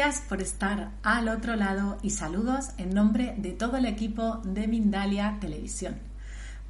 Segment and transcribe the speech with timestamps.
[0.00, 5.36] Por estar al otro lado y saludos en nombre de todo el equipo de Mindalia
[5.42, 5.96] Televisión.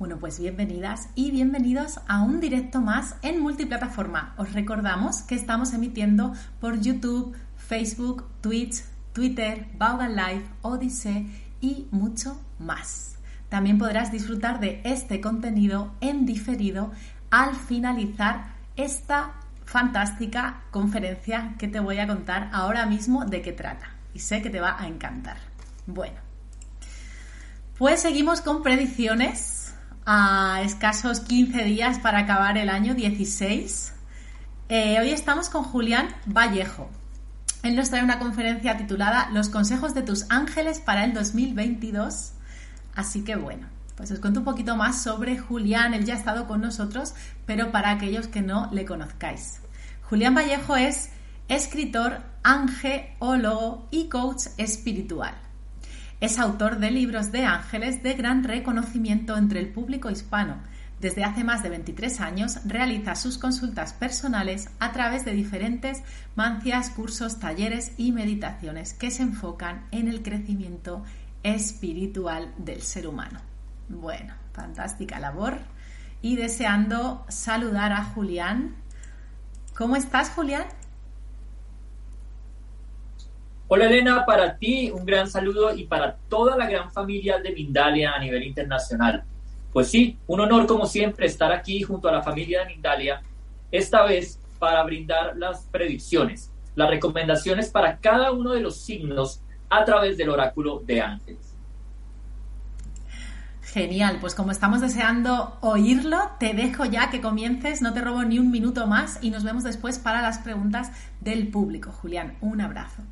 [0.00, 4.34] Bueno, pues bienvenidas y bienvenidos a un directo más en multiplataforma.
[4.36, 12.40] Os recordamos que estamos emitiendo por YouTube, Facebook, Twitch, Twitter, Vaughan Live, Odyssey y mucho
[12.58, 13.14] más.
[13.48, 16.90] También podrás disfrutar de este contenido en diferido
[17.30, 19.34] al finalizar esta
[19.70, 23.88] fantástica conferencia que te voy a contar ahora mismo de qué trata.
[24.12, 25.36] Y sé que te va a encantar.
[25.86, 26.16] Bueno,
[27.78, 29.72] pues seguimos con predicciones
[30.04, 33.92] a escasos 15 días para acabar el año 16.
[34.70, 36.90] Eh, hoy estamos con Julián Vallejo.
[37.62, 42.32] Él nos trae una conferencia titulada Los consejos de tus ángeles para el 2022.
[42.96, 45.94] Así que bueno, pues os cuento un poquito más sobre Julián.
[45.94, 47.14] Él ya ha estado con nosotros,
[47.46, 49.59] pero para aquellos que no le conozcáis.
[50.10, 51.10] Julián Vallejo es
[51.46, 55.36] escritor, angeólogo y coach espiritual.
[56.20, 60.56] Es autor de libros de ángeles de gran reconocimiento entre el público hispano.
[60.98, 66.02] Desde hace más de 23 años realiza sus consultas personales a través de diferentes
[66.34, 71.04] mancias, cursos, talleres y meditaciones que se enfocan en el crecimiento
[71.44, 73.40] espiritual del ser humano.
[73.88, 75.58] Bueno, fantástica labor
[76.20, 78.74] y deseando saludar a Julián
[79.80, 80.66] ¿Cómo estás, Julián?
[83.66, 88.12] Hola Elena, para ti un gran saludo y para toda la gran familia de Mindalia
[88.12, 89.24] a nivel internacional.
[89.72, 93.22] Pues sí, un honor como siempre estar aquí junto a la familia de Mindalia,
[93.72, 99.82] esta vez para brindar las predicciones, las recomendaciones para cada uno de los signos a
[99.86, 101.49] través del oráculo de ángeles.
[103.72, 108.40] Genial, pues como estamos deseando oírlo, te dejo ya que comiences, no te robo ni
[108.40, 111.92] un minuto más y nos vemos después para las preguntas del público.
[111.92, 113.04] Julián, un abrazo.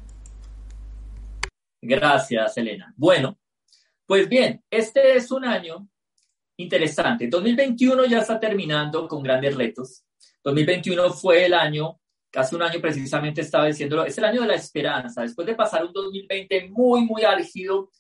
[1.81, 2.93] Gracias, Elena.
[2.97, 3.39] Bueno,
[4.05, 5.89] pues bien, este es un año
[6.57, 7.29] interesante.
[7.29, 10.03] 2021 ya está terminando con grandes retos.
[10.43, 12.01] 2021 fue el año,
[12.33, 15.23] casi un año precisamente estaba diciéndolo, es el año de la esperanza.
[15.23, 17.91] Después de pasar un 2020 muy, muy álgido,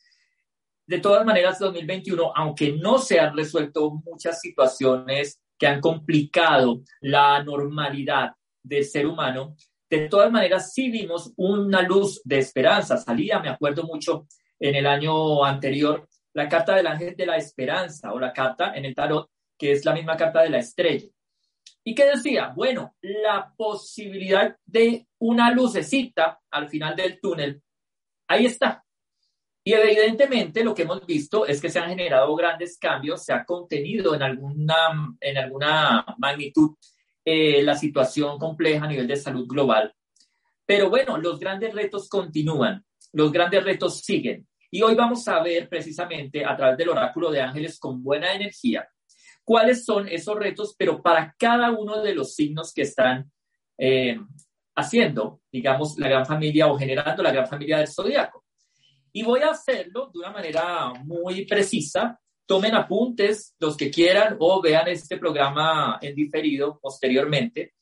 [0.89, 7.43] de todas maneras, 2021, aunque no se han resuelto muchas situaciones que han complicado la
[7.45, 8.33] normalidad
[8.63, 9.55] del ser humano,
[9.91, 12.97] de todas maneras sí vimos una luz de esperanza.
[12.97, 14.27] Salía, me acuerdo mucho,
[14.59, 18.87] en el año anterior, la carta del ángel de la esperanza o la carta en
[18.87, 19.29] el tarot,
[19.59, 21.07] que es la misma carta de la estrella.
[21.85, 22.55] ¿Y qué decía?
[22.57, 27.63] Bueno, la posibilidad de una lucecita al final del túnel,
[28.27, 28.87] ahí está.
[29.65, 33.45] Y evidentemente lo que hemos visto es que se han generado grandes cambios, se ha
[33.45, 36.77] contenido en alguna, en alguna magnitud
[37.25, 39.95] eh, la situación compleja a nivel de salud global.
[40.65, 44.47] Pero bueno, los grandes retos continúan, los grandes retos siguen.
[44.71, 48.89] Y hoy vamos a ver precisamente a través del oráculo de ángeles con buena energía
[49.49, 53.33] cuáles son esos retos, pero para cada uno de los signos que están
[53.79, 54.21] eh,
[54.77, 58.45] haciendo, digamos, la gran familia o generando la gran familia del zodiaco.
[59.19, 64.63] Y voy a hacerlo de una manera muy precisa tomen apuntes los que quieran o
[64.63, 67.75] vean este programa en diferido posteriormente,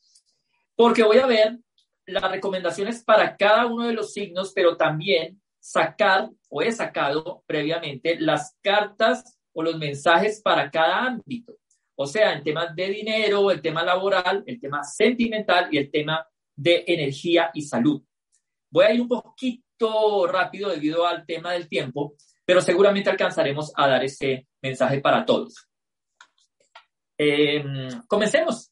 [0.75, 1.59] porque voy a ver
[2.07, 8.19] las recomendaciones para cada uno de los signos, pero también sacar o he sacado previamente
[8.19, 11.53] las cartas o los mensajes para cada ámbito.
[11.93, 16.27] O sea, el tema de dinero, el tema laboral, el tema sentimental y el tema
[16.55, 18.01] de energía y salud.
[18.71, 19.66] Voy a ir un poquito
[20.27, 22.15] rápido debido al tema del tiempo,
[22.45, 25.67] pero seguramente alcanzaremos a dar ese mensaje para todos.
[27.17, 28.71] Em, comencemos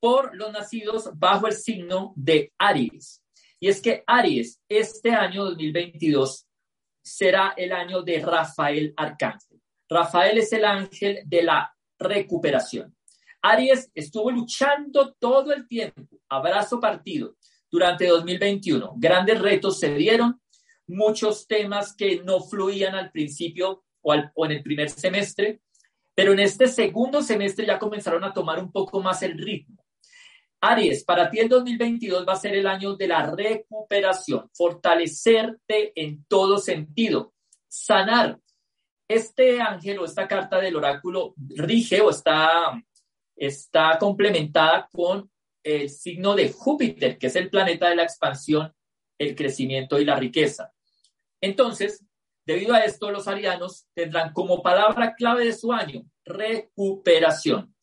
[0.00, 3.22] por los nacidos bajo el signo de Aries.
[3.58, 6.46] Y es que Aries, este año 2022,
[7.02, 9.60] será el año de Rafael Arcángel.
[9.88, 12.94] Rafael es el ángel de la recuperación.
[13.42, 17.36] Aries estuvo luchando todo el tiempo, abrazo partido,
[17.70, 18.94] durante 2021.
[18.96, 20.40] Grandes retos se dieron,
[20.86, 25.60] muchos temas que no fluían al principio o, en el primer semestre,
[26.14, 29.84] pero en este segundo semestre ya comenzaron a tomar un poco más el ritmo.
[30.60, 36.24] Aries, para ti el 2022 va a ser el año de la recuperación, fortalecerte en
[36.26, 37.34] todo sentido,
[37.68, 38.38] sanar.
[39.08, 42.72] Este ángel o esta carta del oráculo rige o está,
[43.36, 45.30] está complementada con
[45.66, 48.72] el signo de Júpiter, que es el planeta de la expansión,
[49.18, 50.72] el crecimiento y la riqueza.
[51.40, 52.04] Entonces,
[52.46, 57.74] debido a esto, los arianos tendrán como palabra clave de su año recuperación.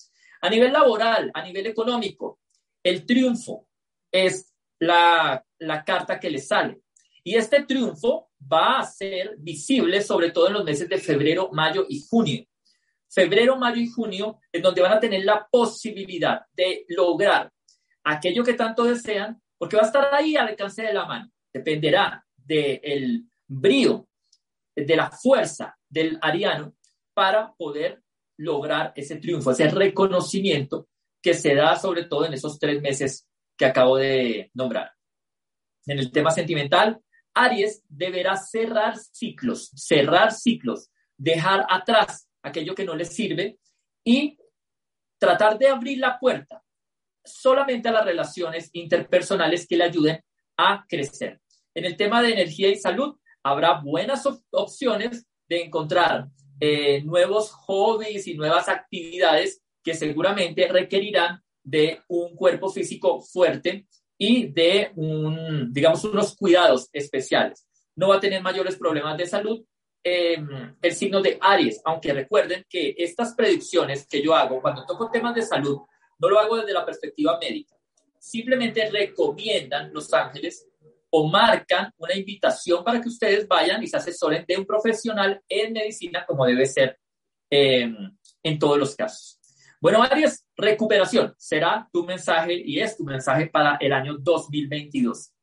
[0.42, 2.40] A nivel laboral, a nivel económico,
[2.84, 3.68] el triunfo
[4.12, 5.44] es la,
[5.86, 6.82] carta que le sale.
[7.24, 11.86] Y este triunfo va a ser visible sobre todo en los meses de febrero, mayo
[11.88, 12.46] y junio.
[13.10, 17.52] Febrero, mayo y junio es donde van a tener la posibilidad de lograr
[18.04, 21.32] aquello que tanto desean, porque va a estar ahí al alcance de la mano.
[21.54, 24.08] Dependerá del brío,
[24.76, 26.76] de la fuerza del ariano
[27.14, 28.02] para poder
[28.38, 30.88] lograr ese triunfo, ese reconocimiento
[31.22, 33.28] que se da sobre todo en esos tres meses
[33.58, 34.92] que acabo de nombrar.
[35.86, 37.00] En el tema sentimental,
[37.34, 43.60] Aries deberá cerrar ciclos, cerrar ciclos, dejar atrás aquello que no le sirve
[44.04, 44.38] y
[45.20, 46.64] tratar de abrir la puerta
[47.24, 50.20] solamente a las relaciones interpersonales que le ayuden
[50.58, 51.40] a crecer.
[51.74, 56.28] En el tema de energía y salud, habrá buenas opciones de encontrar
[56.60, 63.88] eh, nuevos hobbies y nuevas actividades que seguramente requerirán de un cuerpo físico fuerte
[64.18, 67.68] y de un, digamos, unos cuidados especiales.
[67.96, 69.66] No va a tener mayores problemas de salud
[70.04, 75.10] em, el signo de Aries, aunque recuerden que estas predicciones que yo hago cuando toco
[75.10, 75.80] temas de salud,
[76.24, 77.76] no lo hago desde la perspectiva médica.
[78.18, 80.66] Simplemente recomiendan los ángeles
[81.10, 85.74] o marcan una invitación para que ustedes vayan y se asesoren de un profesional en
[85.74, 86.98] medicina como debe ser
[87.50, 89.38] em, en todos los casos.
[89.82, 95.34] Bueno, Aries, recuperación será tu mensaje y es tu mensaje para el año 2022.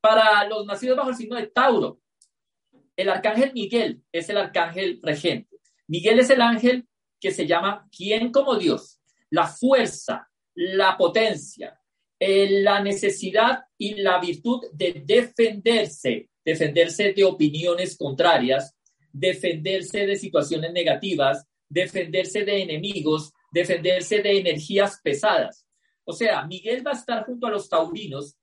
[0.00, 2.00] Para los nacidos bajo el signo de Tauro,
[2.96, 5.58] el arcángel Miguel es el arcángel regente.
[5.86, 6.88] Miguel es el ángel
[7.20, 8.97] que se llama ¿Quién como Dios?
[9.30, 11.78] La fuerza, la potencia,
[12.18, 18.74] eh, la necesidad y la virtud de defenderse, defenderse de opiniones contrarias,
[19.12, 25.64] defenderse de situaciones negativas, defenderse de enemigos, defenderse de energías pesadas.
[26.04, 28.36] O sea, Miguel va a estar junto a los taurinos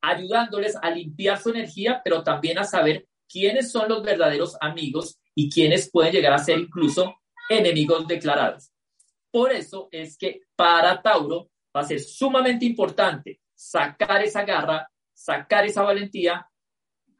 [0.00, 5.50] ayudándoles a limpiar su energía, pero también a saber quiénes son los verdaderos amigos y
[5.50, 7.16] quiénes pueden llegar a ser incluso
[7.50, 8.70] enemigos declarados.
[9.30, 15.66] Por eso es que para Tauro va a ser sumamente importante sacar esa garra, sacar
[15.66, 16.48] esa valentía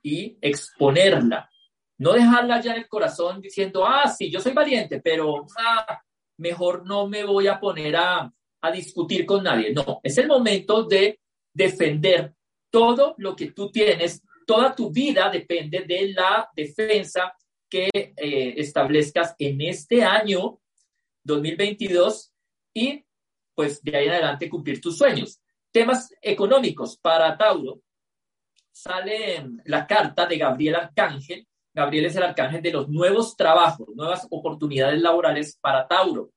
[0.02, 1.50] y exponerla.
[1.98, 6.00] No dejarla ya en el corazón diciendo, ah, sí, yo soy valiente, pero ah,
[6.38, 8.32] mejor no me voy a poner a,
[8.72, 9.72] discutir con nadie.
[9.72, 11.20] No, es el momento de
[11.54, 12.34] defender
[12.70, 17.32] todo lo que tú tienes, toda tu vida depende de la defensa
[17.70, 20.58] que eh, establezcas en este año
[21.28, 22.32] 2022
[22.74, 23.04] y
[23.54, 25.40] pues de ahí en adelante cumplir tus sueños.
[25.70, 27.82] Temas económicos para Tauro.
[28.72, 31.46] Sale la carta de Gabriel Arcángel
[31.78, 36.32] Gabriel es el arcángel de los nuevos trabajos, nuevas oportunidades laborales para Tauro,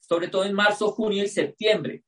[0.00, 2.02] sobre todo en marzo, junio y septiembre.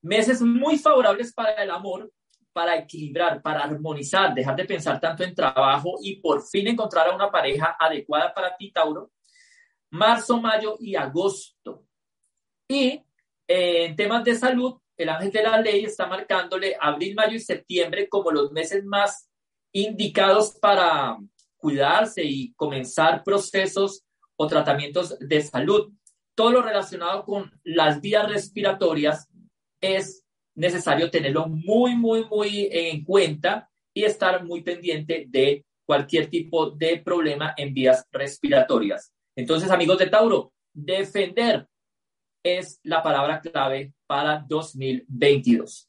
[0.00, 2.10] Meses muy favorables para el amor,
[2.50, 7.14] para equilibrar, para armonizar, dejar de pensar tanto en trabajo y por fin encontrar a
[7.14, 9.10] una pareja adecuada para ti, Tauro.
[9.90, 11.84] Marzo, mayo y agosto.
[12.68, 13.02] Y
[13.48, 17.40] eh, en temas de salud, el ángel de la ley está marcándole abril, mayo y
[17.40, 19.28] septiembre como los meses más
[19.72, 21.16] indicados para
[21.56, 24.04] cuidarse y comenzar procesos
[24.36, 25.92] o tratamientos de salud.
[26.34, 29.28] Todo lo relacionado con las vías respiratorias
[29.80, 36.70] es necesario tenerlo muy, muy, muy en cuenta y estar muy pendiente de cualquier tipo
[36.70, 39.12] de problema en vías respiratorias.
[39.40, 41.66] Entonces, amigos de Tauro, defender
[42.42, 45.88] es la palabra clave para 2022.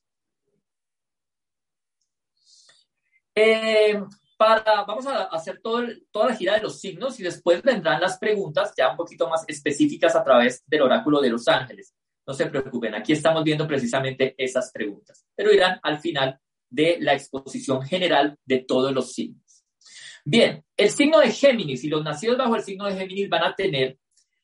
[3.36, 4.01] Eh,
[4.38, 8.74] para, vamos a hacer toda la gira de los signos y después vendrán las preguntas
[8.77, 11.93] ya un poquito más específicas a través del oráculo de los ángeles.
[12.25, 16.39] No se preocupen, aquí estamos viendo precisamente esas preguntas, pero irán al final
[16.70, 19.50] de la exposición general de todos los signos.
[20.24, 23.56] Bien, el signo de Géminis y los nacidos bajo el signo de Géminis van a
[23.56, 23.98] tener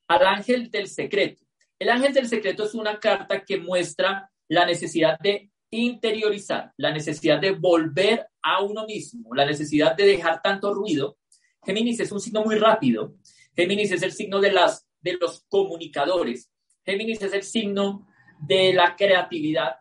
[0.08, 1.44] al ángel del secreto.
[1.78, 7.40] El ángel del secreto es una carta que muestra la necesidad de interiorizar, la necesidad
[7.40, 11.18] de volver a uno mismo, la necesidad de dejar tanto ruido.
[11.64, 13.16] Géminis es un signo muy rápido.
[13.56, 16.50] Géminis es el signo de, las, de los comunicadores.
[16.86, 18.08] Géminis es el signo
[18.40, 19.76] de la creatividad,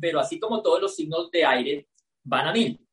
[0.00, 1.88] pero así como todos los signos de aire,
[2.22, 2.83] van a mil.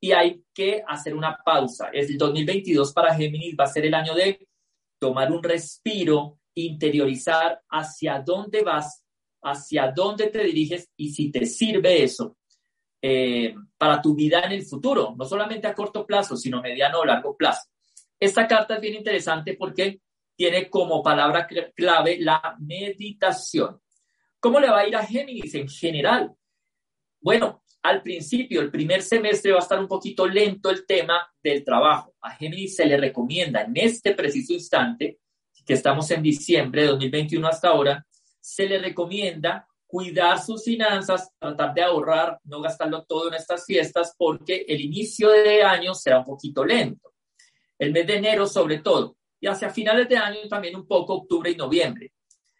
[0.00, 1.88] Y hay que hacer una pausa.
[1.92, 4.46] El 2022 para Géminis va a ser el año de
[4.98, 9.04] tomar un respiro, interiorizar hacia dónde vas,
[9.42, 12.36] hacia dónde te diriges y si te sirve eso
[13.00, 17.04] eh, para tu vida en el futuro, no solamente a corto plazo, sino mediano o
[17.04, 17.68] largo plazo.
[18.18, 20.00] Esta carta es bien interesante porque
[20.34, 23.80] tiene como palabra clave la meditación.
[24.40, 26.34] ¿Cómo le va a ir a Géminis en general?
[27.20, 31.64] Bueno, al principio, el primer semestre va a estar un poquito lento el tema del
[31.64, 32.14] trabajo.
[32.20, 35.20] A Géminis se le recomienda en este preciso instante,
[35.64, 38.06] que estamos en diciembre de 2021 hasta ahora,
[38.40, 44.14] se le recomienda cuidar sus finanzas, tratar de ahorrar, no gastarlo todo en estas fiestas,
[44.16, 47.12] porque el inicio de año será un poquito lento.
[47.78, 51.50] El mes de enero sobre todo, y hacia finales de año también un poco octubre
[51.50, 52.12] y noviembre.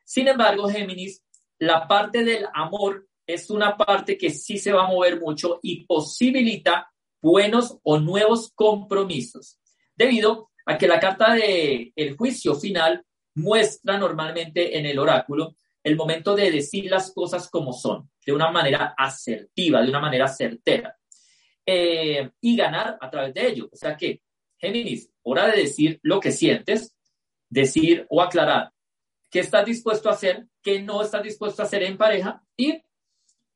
[0.05, 1.23] Sin embargo, Géminis,
[1.59, 5.85] la parte del amor es una parte que sí se va a mover mucho y
[5.85, 9.59] posibilita buenos o nuevos compromisos,
[9.95, 13.05] debido a que la carta de el juicio final
[13.35, 18.51] muestra normalmente en el oráculo el momento de decir las cosas como son, de una
[18.51, 20.97] manera asertiva, de una manera certera,
[21.67, 23.69] eh, y ganar a través de ello.
[23.71, 24.23] O sea que,
[24.57, 26.97] Géminis, hora de decir lo que sientes,
[27.49, 28.73] decir o aclarar
[29.31, 32.83] qué estás dispuesto a hacer, qué no estás dispuesto a hacer en pareja y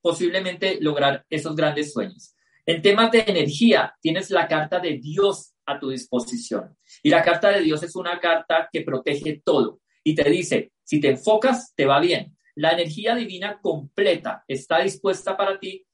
[0.02, 2.34] posiblemente lograr esos grandes sueños.
[2.66, 6.76] En temas de energía, tienes la carta de Dios a tu disposición.
[7.02, 11.00] Y la carta de Dios es una carta que protege todo y te dice, si
[11.00, 12.36] te enfocas, te va bien.
[12.54, 15.86] La energía divina completa está dispuesta para ti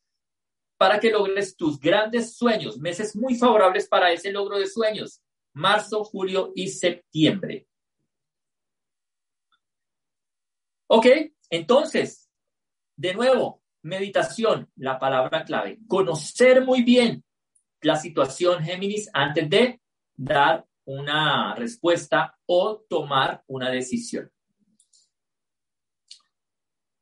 [0.76, 5.20] para que logres tus grandes sueños, meses muy favorables para ese logro de sueños,
[5.52, 7.66] marzo, julio y septiembre.
[10.86, 11.06] Ok,
[11.50, 12.30] entonces,
[12.96, 15.78] de nuevo, Meditación, la palabra clave.
[15.86, 17.24] Conocer muy bien
[17.82, 19.80] la situación Géminis antes de
[20.16, 24.30] dar una respuesta o tomar una decisión.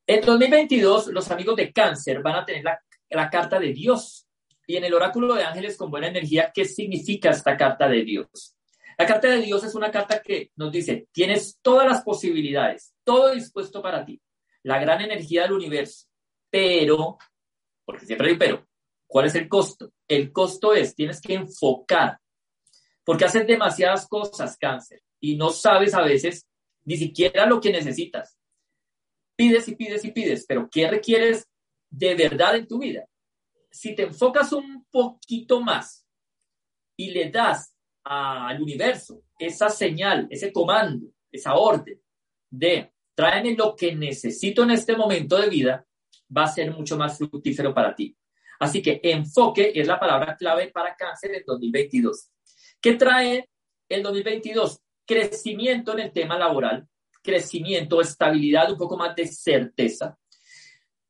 [0.06, 2.80] En 2022, los amigos de cáncer van a tener la,
[3.10, 4.26] la, carta de Dios.
[4.66, 8.56] Y en el oráculo de ángeles con buena energía, ¿qué significa esta carta de Dios?
[8.98, 13.32] La carta de Dios es una carta que nos dice, tienes todas las posibilidades, todo
[13.32, 14.20] dispuesto para ti,
[14.62, 16.06] la gran energía del universo,
[16.50, 17.18] pero,
[17.84, 18.66] porque siempre hay pero,
[19.06, 19.92] ¿cuál es el costo?
[20.08, 22.18] El costo es, tienes que enfocar,
[23.04, 26.46] porque haces demasiadas cosas, cáncer, y no sabes a veces
[26.84, 28.38] ni siquiera lo que necesitas.
[29.36, 31.48] Pides y pides y pides, pero ¿qué requieres
[31.90, 33.06] de verdad en tu vida?
[33.70, 36.06] Si te enfocas un poquito más
[36.96, 37.74] y le das
[38.04, 42.00] al universo esa señal, ese comando, esa orden
[42.50, 45.85] de tráeme lo que necesito en este momento de vida,
[46.34, 48.16] va a ser mucho más fructífero para ti.
[48.58, 52.30] Así que enfoque es la palabra clave para cáncer en 2022.
[52.80, 53.48] ¿Qué trae
[53.88, 54.80] el 2022?
[55.04, 56.86] Crecimiento en el tema laboral,
[57.22, 60.18] crecimiento, estabilidad, un poco más de certeza.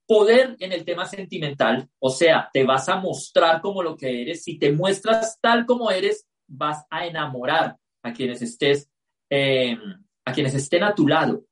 [0.06, 4.44] Poder en el tema sentimental, o sea, te vas a mostrar como lo que eres.
[4.44, 8.88] Si te muestras tal como eres, vas a enamorar a quienes estés,
[9.28, 9.80] em,
[10.24, 11.44] a quienes estén a tu lado.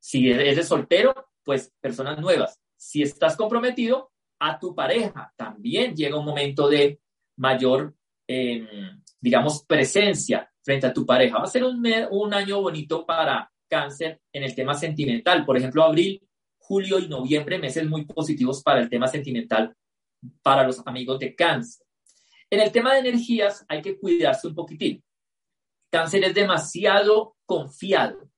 [0.00, 1.14] Si eres soltero,
[1.44, 4.10] pues personas nuevas si estás comprometido
[4.40, 7.00] a tu pareja, también llega un momento de
[7.36, 7.94] mayor,
[8.26, 11.38] em, digamos, presencia frente a tu pareja.
[11.38, 15.44] Va a ser un, un año bonito para cáncer en el tema sentimental.
[15.44, 16.26] Por ejemplo, abril,
[16.58, 19.72] julio y noviembre, meses muy positivos para el tema sentimental
[20.42, 21.86] para los amigos de cáncer.
[22.50, 25.04] En el tema de energías hay que cuidarse un poquitín.
[25.88, 28.28] Cáncer es demasiado confiado.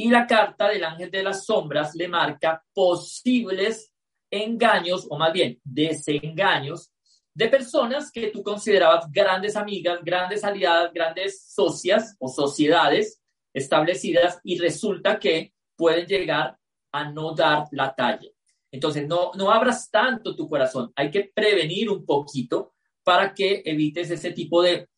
[0.00, 3.92] Y la carta del ángel de las sombras le marca posibles
[4.30, 6.92] engaños, o más bien desengaños,
[7.34, 13.20] de personas que tú considerabas grandes amigas, grandes aliadas, grandes socias o sociedades
[13.52, 16.56] establecidas y resulta que pueden llegar
[16.92, 18.30] a no dar la talla.
[18.70, 24.12] Entonces, no, no abras tanto tu corazón, hay que prevenir un poquito para que evites
[24.12, 24.88] ese tipo de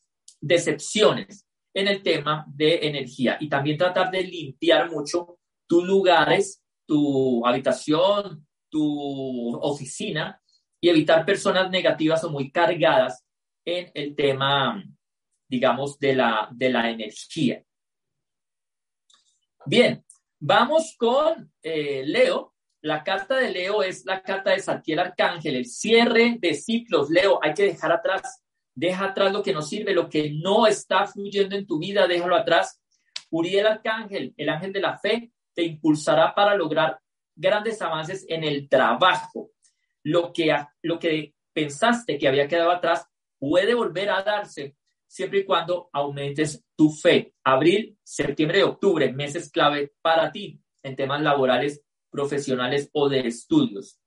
[0.43, 7.47] decepciones en el tema de energía y también tratar de limpiar mucho tus lugares, tu
[7.47, 10.41] habitación, tu oficina
[10.81, 13.25] y evitar personas negativas o muy cargadas
[13.65, 14.83] en el tema,
[15.49, 17.63] digamos, de la, de la energía.
[19.67, 20.05] Bien,
[20.39, 22.55] vamos con eh, Leo.
[22.83, 27.11] La carta de Leo es la carta de Santiel Arcángel, el cierre de ciclos.
[27.11, 28.43] Leo, hay que dejar atrás,
[28.75, 32.37] deja atrás lo que no sirve, lo que no está fluyendo en tu vida, déjalo
[32.37, 32.81] atrás.
[33.31, 37.01] Uriel Arcángel, el ángel de la fe, te impulsará para lograr
[37.35, 39.51] grandes avances en el trabajo.
[40.03, 43.07] Lo que, lo que pensaste que había quedado atrás
[43.39, 47.35] puede volver a darse siempre y cuando aumentes tu fe.
[47.43, 53.99] Abril, septiembre y octubre, meses clave para ti en temas laborales, profesionales o de estudios.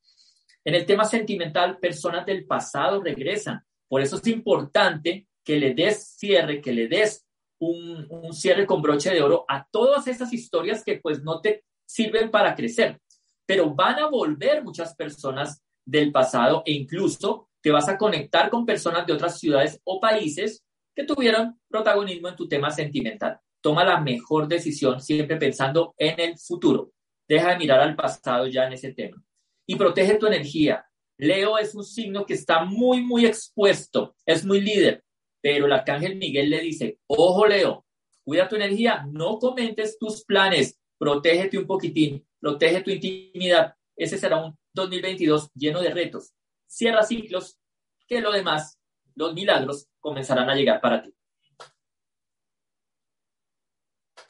[0.63, 3.65] En el tema sentimental, personas del pasado regresan.
[3.93, 7.27] Por eso es importante que le des cierre, que le des
[7.59, 12.31] un, cierre con broche de oro a todas esas historias que pues no te sirven
[12.31, 12.99] para crecer.
[13.45, 18.65] Pero van a volver muchas personas del pasado e incluso te vas a conectar con
[18.65, 20.63] personas de otras ciudades o países
[20.95, 23.41] que tuvieron protagonismo en tu tema sentimental.
[23.61, 26.93] Toma la mejor decisión siempre pensando en el futuro.
[27.27, 29.23] Deja de mirar al pasado ya en ese tema.
[29.67, 30.83] Y protege tu energía.
[31.17, 35.03] Leo es un signo que está muy, muy expuesto, es muy líder,
[35.41, 37.85] pero el arcángel Miguel le dice, ojo Leo,
[38.23, 43.75] cuida tu energía, no comentes tus planes, protégete un poquitín, protege tu intimidad.
[43.95, 46.33] Ese será un 2022 lleno de retos.
[46.65, 47.59] Cierra ciclos,
[48.07, 48.79] que lo demás,
[49.15, 51.13] los milagros, comenzarán a llegar para ti.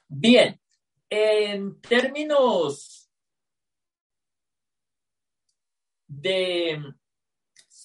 [0.08, 0.60] Bien,
[1.10, 3.03] en términos
[6.22, 6.82] de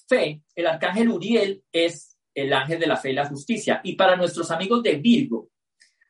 [0.07, 3.81] fe, el arcángel Uriel es el ángel de la fe y la justicia.
[3.83, 5.49] Y para nuestros amigos de Virgo,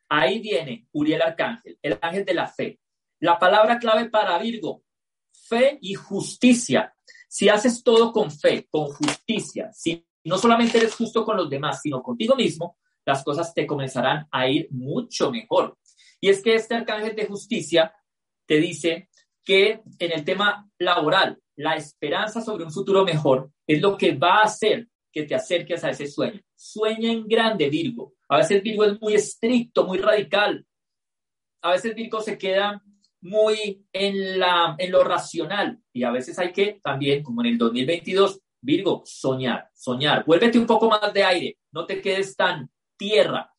[0.08, 2.80] ahí viene Uriel Arcángel, el ángel de la fe.
[3.20, 4.82] La palabra clave para Virgo,
[5.32, 6.94] fe y justicia.
[7.28, 11.80] Si haces todo con fe, con justicia, si no solamente eres justo con los demás,
[11.82, 15.78] sino contigo mismo, las cosas te comenzarán a ir mucho mejor.
[16.20, 17.94] Y es que este arcángel de justicia
[18.46, 19.08] te dice
[19.44, 24.38] que en el tema laboral, la esperanza sobre un futuro mejor es lo que va
[24.38, 26.40] a hacer que te acerques a ese sueño.
[26.54, 28.14] Sueña en grande, Virgo.
[28.30, 30.64] A veces Virgo es muy estricto, muy radical.
[31.60, 32.82] A veces Virgo se queda
[33.20, 37.58] muy en, la, en lo racional y a veces hay que también, como en el
[37.58, 40.24] 2022, Virgo, soñar, soñar.
[40.24, 43.52] Vuélvete un poco más de aire, no te quedes tan tierra.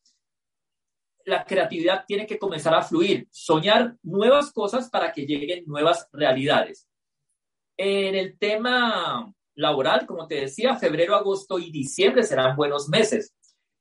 [1.26, 6.88] La creatividad tiene que comenzar a fluir, soñar nuevas cosas para que lleguen nuevas realidades.
[7.84, 13.34] En el tema laboral, como te decía, febrero, agosto y diciembre serán buenos meses.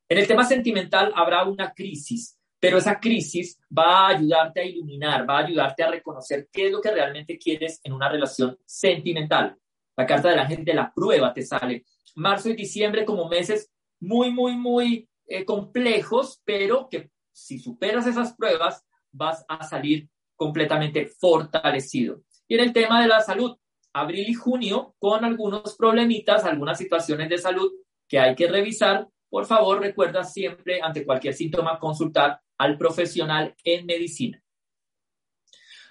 [0.08, 5.28] En el tema sentimental habrá una crisis, pero esa crisis va a ayudarte a iluminar,
[5.28, 9.58] va a ayudarte a reconocer qué es lo que realmente quieres en una relación sentimental.
[9.94, 11.84] La carta del ángel de la prueba te sale.
[12.14, 18.32] Marzo y diciembre como meses muy, muy, muy eh, complejos, pero que si superas esas
[18.32, 18.82] pruebas
[19.12, 22.22] vas a salir completamente fortalecido.
[22.48, 23.58] Y en el tema de la salud,
[23.92, 27.70] abril y junio con algunos problemitas, algunas situaciones de salud
[28.08, 29.08] que hay que revisar.
[29.28, 34.42] Por favor, recuerda siempre ante cualquier síntoma consultar al profesional en medicina.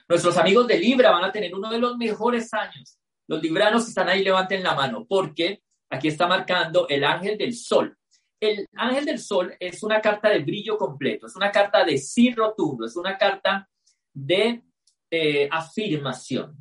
[0.07, 4.09] Nuestros amigos de Libra van a tener uno de los mejores años los libranos están
[4.09, 7.95] ahí, levanten la mano, porque aquí está marcando el ángel del sol.
[8.39, 12.33] El ángel del sol es una carta de brillo completo, es una carta de sí
[12.33, 13.69] rotundo, es una carta
[14.11, 14.63] de
[15.11, 16.57] eh, afirmación.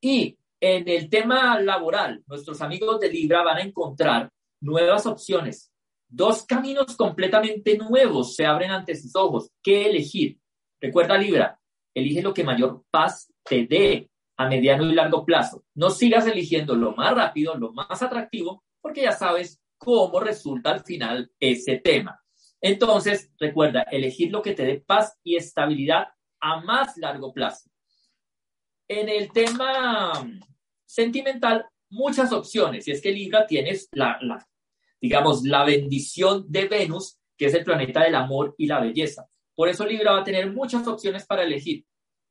[0.00, 4.30] Y en el tema laboral, nuestros amigos de Libra van a encontrar
[4.60, 5.72] nuevas opciones.
[6.08, 9.50] Dos caminos completamente nuevos se abren ante sus ojos.
[9.62, 10.38] ¿Qué elegir?
[10.80, 11.58] Recuerda Libra,
[11.94, 15.64] elige lo que mayor paz te dé a mediano y largo plazo.
[15.74, 20.84] No sigas eligiendo lo más rápido, lo más atractivo, porque ya sabes cómo resulta al
[20.84, 22.20] final ese tema.
[22.60, 26.08] Entonces, recuerda, elegir lo que te dé paz y estabilidad
[26.40, 27.70] a más largo plazo.
[28.88, 30.12] En el tema
[30.84, 32.86] sentimental, muchas opciones.
[32.86, 34.18] Y es que Libra tienes la,
[35.00, 39.28] digamos, la bendición de Venus que es el planeta del amor y la belleza.
[39.54, 41.84] Por eso Libra va a tener muchas opciones para elegir.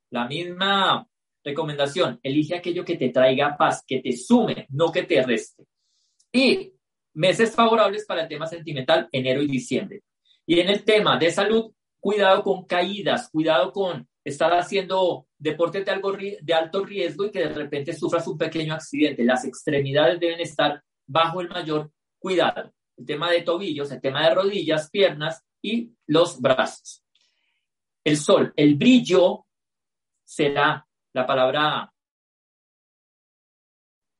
[0.09, 1.07] La misma
[1.43, 5.65] recomendación, elige aquello que te traiga paz, que te sume, no que te reste.
[6.31, 6.73] Y
[7.13, 10.01] meses favorables para el tema sentimental, enero y diciembre.
[10.45, 15.91] Y en el tema de salud, cuidado con caídas, cuidado con estar haciendo deportes de,
[15.91, 19.23] algo, de alto riesgo y que de repente sufras un pequeño accidente.
[19.23, 22.73] Las extremidades deben estar bajo el mayor cuidado.
[22.97, 27.03] El tema de tobillos, el tema de rodillas, piernas y los brazos.
[28.03, 29.45] El sol, el brillo
[30.23, 31.91] será la palabra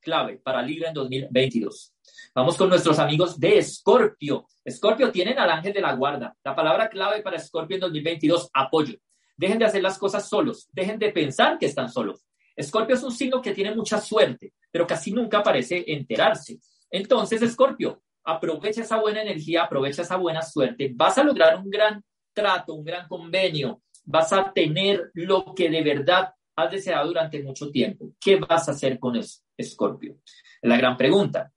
[0.02, 1.94] clave para Libra en 2022.
[2.36, 4.48] Vamos con nuestros amigos de Escorpio.
[4.64, 6.36] Escorpio tienen al ángel de la guarda.
[6.44, 9.00] La palabra clave para Escorpio en 2022, apoyo.
[9.38, 10.68] Dejen de hacer las cosas solos.
[10.72, 12.26] Dejen de pensar que están solos.
[12.56, 16.60] Escorpio es un signo que tiene mucha suerte, pero casi nunca parece enterarse.
[16.90, 20.92] Entonces, Escorpio, aprovecha esa buena energía, aprovecha esa buena suerte.
[20.94, 23.82] Vas a lograr un gran trato, un gran convenio.
[24.06, 28.14] Vas a tener lo que de verdad has deseado durante mucho tiempo.
[28.20, 30.20] ¿Qué vas a hacer con eso, Escorpio?
[30.62, 31.52] Es la gran pregunta.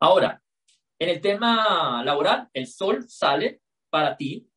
[0.00, 0.40] Ahora,
[0.98, 4.48] en el tema laboral, el sol sale para ti.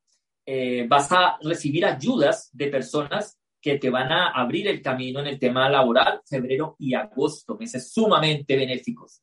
[0.50, 5.26] Eh, vas a recibir ayudas de personas que te van a abrir el camino en
[5.26, 9.20] el tema laboral, febrero y agosto, meses sumamente benéficos.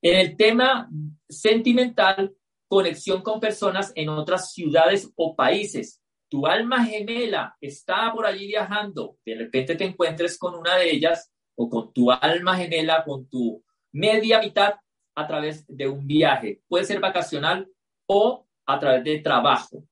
[0.00, 0.88] En el tema
[1.28, 2.34] sentimental,
[2.68, 6.00] conexión con personas en otras ciudades o países.
[6.26, 11.30] Tu alma gemela está por allí viajando, de repente te encuentres con una de ellas
[11.54, 14.76] o con tu alma gemela, con tu media mitad
[15.16, 16.62] a través de un viaje.
[16.66, 17.68] Puede ser vacacional
[18.06, 19.84] o a través de trabajo.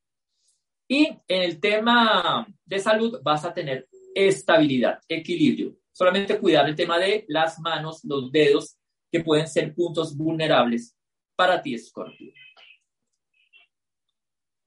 [0.89, 5.77] Y en el tema de salud vas a tener estabilidad, equilibrio.
[5.93, 8.77] Solamente cuidar el tema de las manos, los dedos,
[9.11, 10.97] que pueden ser puntos vulnerables
[11.37, 12.33] para ti, Scorpio.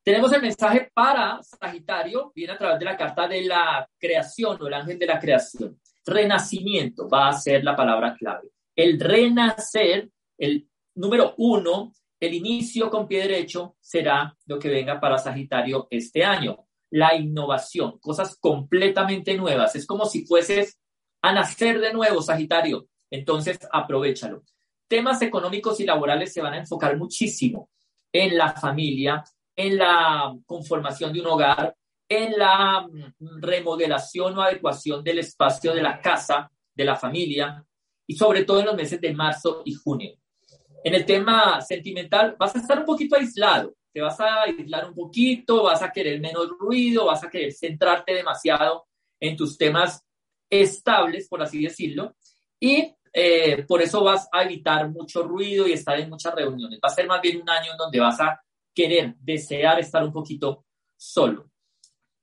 [0.04, 4.68] Tenemos el mensaje para Sagitario, viene a través de la carta de la creación o
[4.68, 5.82] el ángel de la creación.
[6.06, 8.50] Renacimiento va a ser la palabra clave.
[8.74, 15.18] El renacer el número uno, el inicio con pie derecho será lo que venga para
[15.18, 16.66] Sagitario este año.
[16.90, 19.76] La innovación, cosas completamente nuevas.
[19.76, 20.80] Es como si fueses
[21.22, 22.88] a nacer de nuevo, Sagitario.
[23.12, 24.44] Entonces, aprovechalo.
[24.88, 27.70] Temas económicos y laborales se van a enfocar muchísimo
[28.12, 29.24] en la familia,
[29.56, 31.76] en la conformación de un hogar,
[32.10, 37.66] en la mm, remodelación o adecuación del espacio de la casa, de la familia,
[38.08, 40.18] y sobre todo en los meses de marzo y junio.
[40.84, 44.96] En el tema sentimental vas a estar un poquito aislado, te vas a aislar un
[44.96, 48.88] poquito, vas a querer menos ruido, vas a querer centrarte demasiado
[49.20, 50.06] en tus temas
[50.50, 52.16] estables, por así decirlo,
[52.60, 56.80] y eh, por eso vas a evitar mucho ruido y estar en muchas reuniones.
[56.84, 58.40] Va a ser más bien un año en donde vas a
[58.74, 61.50] querer, desear estar un poquito solo.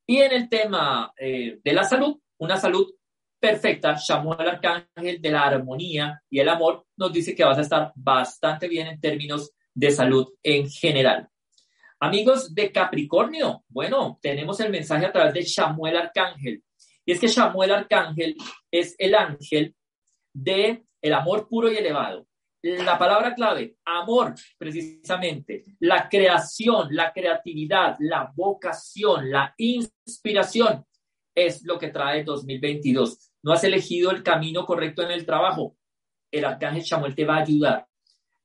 [0.07, 2.95] Y en el tema eh, de la salud, una salud
[3.45, 3.95] perfecta,
[4.39, 8.67] el Arcángel de la armonía y el amor, nos dice que vas a estar bastante
[8.69, 11.29] bien en términos de salud en general.
[12.01, 16.63] Amigos de Capricornio, bueno, tenemos el mensaje a través de Samuel Arcángel.
[17.05, 18.35] Y es que Samuel Arcángel
[18.71, 19.75] es el ángel
[20.33, 22.27] de el amor puro y elevado.
[22.63, 30.83] La palabra clave, amor, precisamente, la creación, la creatividad, la vocación, la inspiración,
[31.35, 35.77] es lo que trae 2022 no has elegido el camino correcto en el trabajo,
[36.31, 37.87] el arcángel Chamuel te va a ayudar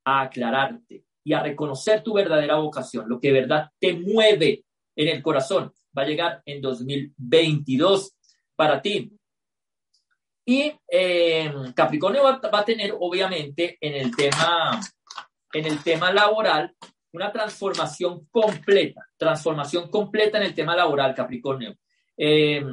[0.04, 5.08] a aclararte y a reconocer tu verdadera vocación, lo que de verdad te mueve en
[5.08, 5.72] el corazón.
[5.98, 8.14] Va a llegar en 2022
[8.56, 9.12] para ti.
[10.46, 14.80] Y eh, Capricornio va, a tener, obviamente, en el tema,
[15.54, 16.76] en el tema laboral,
[17.14, 21.76] una transformación completa, transformación completa en el tema laboral, Capricornio.
[22.18, 22.66] Eh,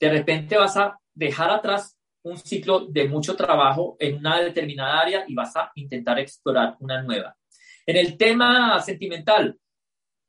[0.00, 5.24] de repente vas a dejar atrás un ciclo de mucho trabajo en una determinada área
[5.28, 7.36] y vas a intentar explorar una nueva.
[7.86, 9.58] En el tema sentimental,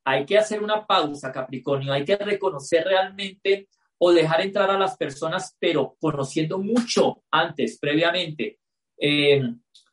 [0.04, 4.98] hay que hacer una pausa, Capricornio, hay que reconocer realmente o dejar entrar a las
[4.98, 8.60] personas, pero conociendo mucho antes, previamente.
[8.98, 9.42] Eh,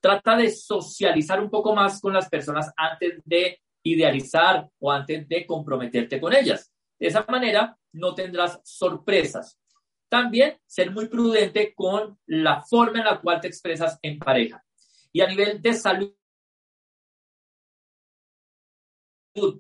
[0.01, 5.47] trata de socializar un poco más con las personas antes de idealizar o antes de
[5.47, 6.73] comprometerte con ellas.
[6.99, 9.59] De esa manera no tendrás sorpresas.
[10.13, 14.63] También ser muy prudente con la forma en la cual te expresas en pareja.
[15.11, 16.15] Y a nivel de salud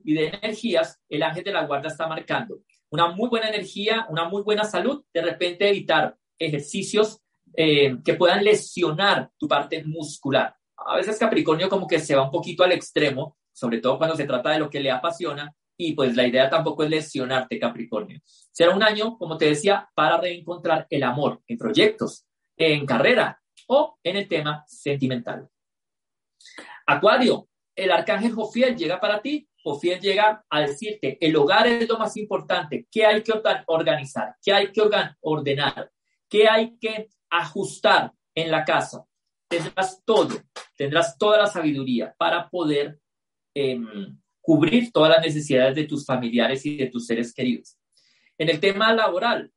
[0.04, 4.28] y de energías, el ángel de la guarda está marcando una muy buena energía, una
[4.28, 7.22] muy buena salud, de repente evitar ejercicios
[7.56, 10.54] eh, que puedan lesionar tu parte muscular.
[10.76, 14.24] A veces Capricornio como que se va un poquito al extremo sobre todo cuando se
[14.24, 18.20] trata de lo que le apasiona, y pues la idea tampoco es lesionarte, Capricornio.
[18.24, 22.24] Será un año, como te decía, para reencontrar el amor en proyectos,
[22.56, 25.48] en carrera o en el tema sentimental.
[26.86, 29.48] Acuario, el arcángel Jofiel llega para ti.
[29.64, 33.32] Jofiel llega a decirte, el hogar es lo más importante, qué hay que
[33.66, 34.82] organizar, qué hay que
[35.20, 35.90] ordenar,
[36.28, 39.04] qué hay que ajustar en la casa.
[39.48, 40.36] Tendrás todo,
[40.76, 43.00] tendrás toda la sabiduría para poder
[43.54, 47.78] em, cubrir todas las necesidades de tus familiares y de tus seres queridos.
[48.36, 49.50] En el tema laboral,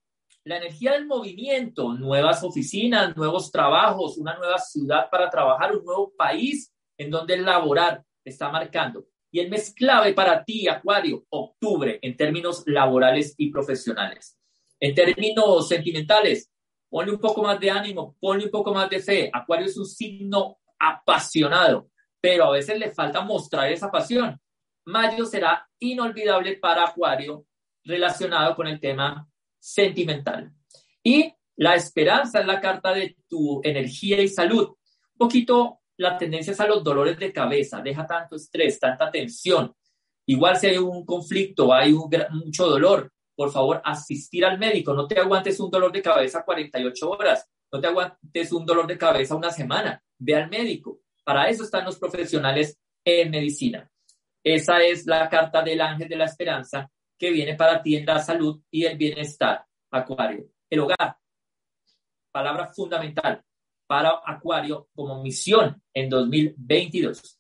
[0.46, 6.14] la energía del movimiento, nuevas oficinas, nuevos trabajos, una nueva ciudad para trabajar, un nuevo
[6.16, 9.08] país en donde laborar está marcando.
[9.32, 14.38] Y el mes clave para ti, Acuario, octubre, en términos laborales y profesionales.
[14.80, 16.52] En términos sentimentales,
[16.90, 19.30] ponle un poco más de ánimo, ponle un poco más de fe.
[19.34, 21.90] Acuario es un signo apasionado,
[22.22, 24.40] pero a veces le falta mostrar esa pasión.
[24.86, 27.46] Mayo será inolvidable para Acuario
[27.84, 29.28] relacionado con el tema
[29.60, 30.52] sentimental.
[31.04, 34.68] Y la esperanza es la carta de tu energía y salud.
[34.68, 39.74] Un poquito la tendencia es a los dolores de cabeza, deja tanto estrés, tanta tensión.
[40.26, 44.94] Igual si hay un conflicto, hay mucho dolor, por favor, asistir al médico.
[44.94, 48.98] No te aguantes un dolor de cabeza 48 horas, no te aguantes un dolor de
[48.98, 50.02] cabeza una semana.
[50.18, 51.02] Ve al médico.
[51.24, 53.90] Para eso están los profesionales en medicina.
[54.46, 58.20] Esa es la carta del ángel de la esperanza que viene para ti en la
[58.20, 60.46] salud y el bienestar, Acuario.
[60.70, 61.18] El hogar,
[62.32, 63.44] palabra fundamental
[63.88, 67.40] para Acuario como misión en 2022.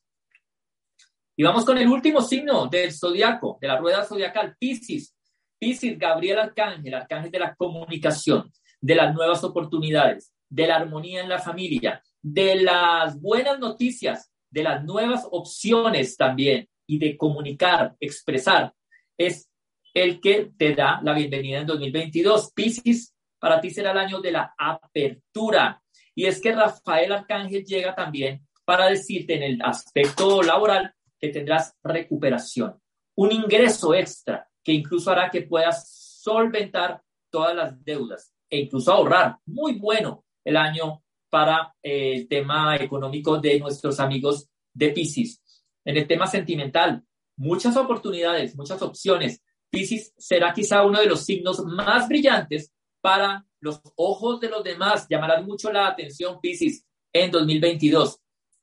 [1.35, 5.15] Y vamos con el último signo del zodiaco, de la rueda zodiacal, Piscis.
[5.59, 11.29] Piscis, Gabriel Arcángel, arcángel de la comunicación, de las nuevas oportunidades, de la armonía en
[11.29, 18.73] la familia, de las buenas noticias, de las nuevas opciones también y de comunicar, expresar.
[19.17, 19.49] Es
[19.93, 22.51] el que te da la bienvenida en 2022.
[22.53, 25.81] Piscis, para ti será el año de la apertura.
[26.13, 31.73] Y es que Rafael Arcángel llega también para decirte en el aspecto laboral que tendrás
[31.83, 32.79] recuperación,
[33.15, 35.87] un ingreso extra que incluso hará que puedas
[36.21, 39.37] solventar todas las deudas e incluso ahorrar.
[39.45, 45.41] Muy bueno el año para eh, el tema económico de nuestros amigos de Piscis.
[45.85, 47.03] En el tema sentimental,
[47.37, 49.41] muchas oportunidades, muchas opciones
[49.75, 52.71] Piscis será quizá uno de los signos más brillantes
[53.01, 55.05] para los ojos de los demás.
[55.09, 58.19] Llamarán mucho la atención Piscis en 2022.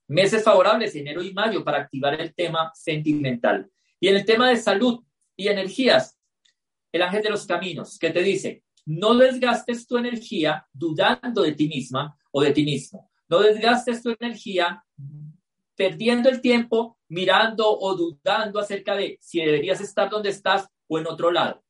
[0.08, 3.70] Meses favorables, enero y mayo, para activar el tema sentimental.
[4.00, 5.04] Y en el tema de salud
[5.36, 6.18] y energías,
[6.90, 11.68] el ángel de los caminos, que te dice, no desgastes tu energía dudando de ti
[11.68, 13.10] misma o de ti mismo.
[13.28, 14.82] No desgastes tu energía
[15.76, 21.06] perdiendo el tiempo mirando o dudando acerca de si deberías estar donde estás o en
[21.06, 21.62] otro lado.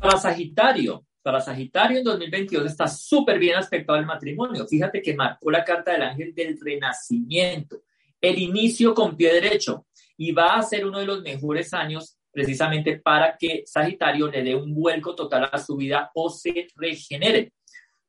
[0.00, 4.66] Para Sagitario, para Sagitario en 2022 está súper bien aspectado el matrimonio.
[4.66, 7.82] Fíjate que marcó la carta del ángel del renacimiento.
[8.20, 12.98] el inicio con pie derecho y va a ser uno de los mejores años precisamente
[12.98, 17.52] para que Sagitario le dé un vuelco total a su vida o se regenere.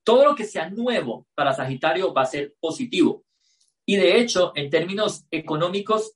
[0.04, 3.26] Todo lo que sea nuevo para Sagitario va a ser positivo.
[3.86, 6.14] Y de hecho, en términos económicos,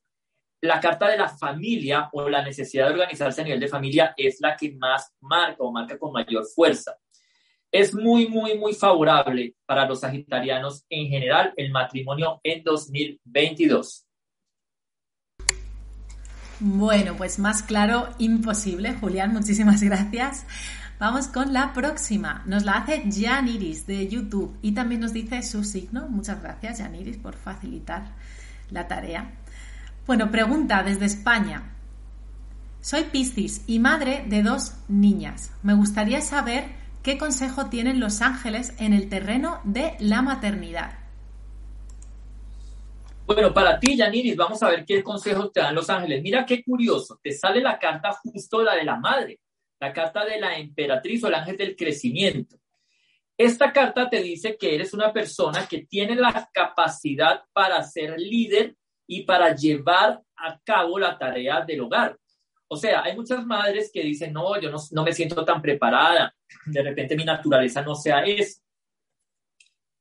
[0.62, 4.38] la carta de la familia o la necesidad de organizarse a nivel de familia es
[4.40, 6.96] la que más marca o marca con mayor fuerza.
[7.72, 14.06] Es muy, muy, muy favorable para los sagitarianos en general el matrimonio en 2022.
[16.60, 18.94] Bueno, pues más claro, imposible.
[18.94, 20.46] Julián, muchísimas gracias.
[21.00, 22.42] Vamos con la próxima.
[22.48, 26.08] Nos la hace Janiris de YouTube y también nos dice su signo.
[26.10, 28.16] Muchas gracias, Janiris, por facilitar
[28.72, 29.32] la tarea.
[30.08, 31.76] Bueno, pregunta desde España.
[32.80, 35.52] Soy Piscis y madre de dos niñas.
[35.64, 36.64] Me gustaría saber
[37.04, 40.98] qué consejo tienen los ángeles en el terreno de la maternidad.
[43.26, 46.24] Bueno, para ti, Yaniris, vamos a ver qué consejos te dan los ángeles.
[46.24, 49.42] Mira qué curioso, te sale la carta justo la de la madre,
[49.78, 52.56] la carta de la emperatriz o el ángel del crecimiento.
[53.38, 58.78] Esta carta te dice que eres una persona que tiene la capacidad para ser líder
[59.08, 62.18] y para llevar a cabo la tarea del hogar.
[62.68, 66.36] O sea, hay muchas madres que dicen, no, yo no, no me siento tan preparada,
[66.66, 68.62] de repente mi naturaleza no sea eso.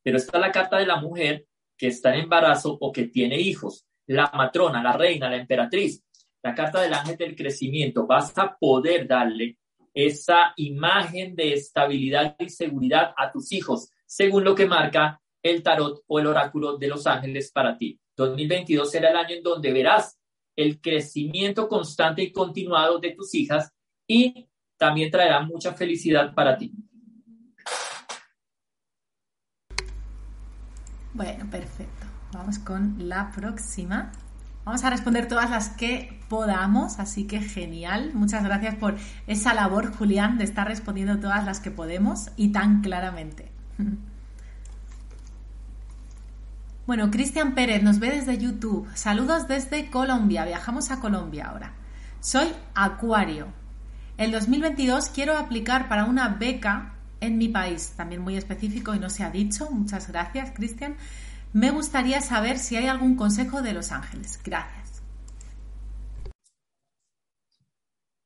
[0.03, 3.87] Pero está la carta de la mujer que está en embarazo o que tiene hijos,
[4.07, 6.03] la matrona, la reina, la emperatriz,
[6.43, 9.59] la carta del ángel del crecimiento, vas a poder darle
[9.93, 16.03] esa imagen de estabilidad y seguridad a tus hijos, según lo que marca el tarot
[16.07, 17.99] o el oráculo de los ángeles para ti.
[18.17, 20.19] 2022 será el año en donde verás
[20.57, 23.71] el crecimiento constante y continuado de tus hijas
[24.09, 24.49] y
[24.79, 26.73] también traerá mucha felicidad para ti.
[31.13, 32.07] Bueno, perfecto.
[32.33, 34.13] Vamos con la próxima.
[34.65, 38.11] Vamos a responder todas las que podamos, así que genial.
[38.15, 42.83] Muchas gracias por esa labor, Julián, de estar respondiendo todas las que podemos y tan
[42.83, 43.51] claramente.
[46.87, 48.89] Bueno, Cristian Pérez nos ve desde YouTube.
[48.95, 50.45] Saludos desde Colombia.
[50.45, 51.75] Viajamos a Colombia ahora.
[52.21, 52.47] Soy
[52.77, 53.49] Acuario.
[54.17, 59.11] El 2022 quiero aplicar para una beca en mi país, también muy específico y no
[59.11, 59.69] se ha dicho.
[59.73, 60.97] Muchas gracias, Cristian.
[61.53, 64.41] Me gustaría saber si hay algún consejo de Los Ángeles.
[64.45, 65.03] Gracias.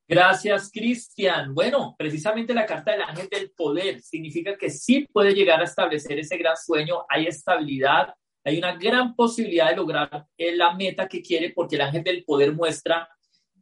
[0.06, 1.54] Gracias, Cristian.
[1.54, 6.18] Bueno, precisamente la carta del ángel del poder significa que sí puede llegar a establecer
[6.18, 8.12] ese gran sueño, hay estabilidad,
[8.44, 12.52] hay una gran posibilidad de lograr la meta que quiere porque el ángel del poder
[12.52, 13.08] muestra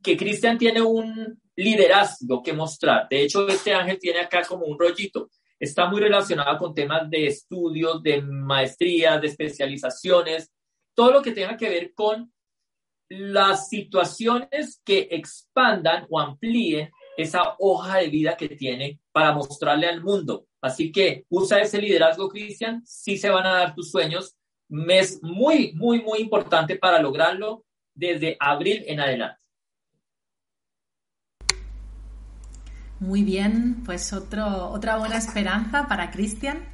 [0.03, 3.09] que Cristian tiene un liderazgo que mostrar.
[3.09, 5.31] De hecho, este ángel tiene acá como un rollito.
[5.59, 10.53] Está muy relacionado con temas de estudios, de maestrías, de especializaciones,
[10.95, 12.33] todo lo que tenga que ver con
[13.09, 20.03] las situaciones que expandan o amplíen esa hoja de vida que tiene para mostrarle al
[20.03, 20.47] mundo.
[20.61, 24.37] Así que usa ese liderazgo, Cristian, sí se van a dar tus sueños.
[24.69, 29.41] Mes muy, muy, muy importante para lograrlo desde abril en adelante.
[33.01, 36.65] Muy bien, pues otro, otra buena esperanza para Cristian.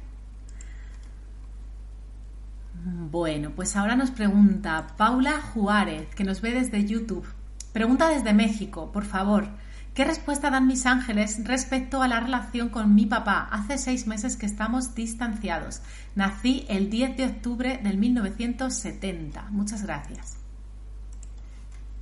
[2.83, 7.27] Bueno, pues ahora nos pregunta Paula Juárez, que nos ve desde YouTube.
[7.73, 9.47] Pregunta desde México, por favor.
[9.95, 13.47] ¿Qué respuesta dan mis ángeles respecto a la relación con mi papá?
[13.49, 15.81] Hace seis meses que estamos distanciados.
[16.15, 19.43] Nací el 10 de octubre del 1970.
[19.51, 20.37] Muchas gracias.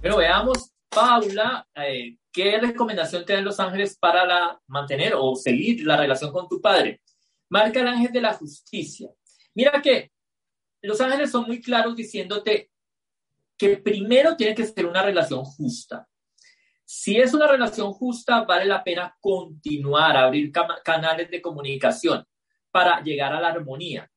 [0.01, 5.95] Pero veamos, Paula, eh, ¿qué recomendación te dan los ángeles para mantener o seguir la
[5.95, 6.99] relación con tu padre?
[7.49, 9.11] Marca el ángel de la justicia.
[9.53, 10.11] Mira que
[10.81, 12.71] los ángeles son muy claros diciéndote
[13.55, 16.07] que primero tiene que ser una relación justa.
[16.95, 22.23] Si es una relación justa, vale la pena continuar, abrir canales de comunicación
[22.69, 24.07] para llegar a la armonía.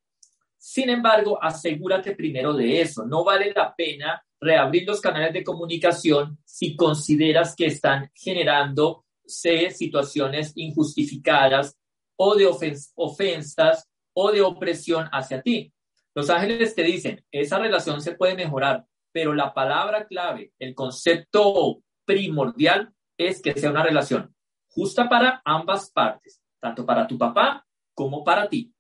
[0.59, 3.07] Sin embargo, asegúrate primero de eso.
[3.07, 10.53] No vale la pena reabrir los canales de comunicación si consideras que están generando situaciones
[10.55, 11.79] injustificadas
[12.17, 15.73] o de ofensas o de opresión hacia ti.
[16.15, 21.83] Los ángeles te dicen, esa relación se puede mejorar, pero la palabra clave, el concepto
[22.07, 24.35] primordial es que sea una relación
[24.69, 28.73] justa para ambas partes, tanto para tu papá como para ti.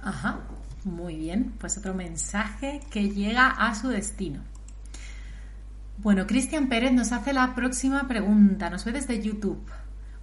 [0.00, 0.40] Ajá.
[0.84, 4.42] Muy bien, pues otro mensaje que llega a su destino.
[5.98, 9.62] Bueno, Cristian Pérez nos hace la próxima pregunta, nos ve desde YouTube.